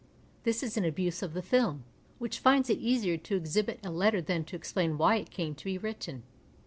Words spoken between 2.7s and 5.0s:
it easier to exhibit a letter than to explain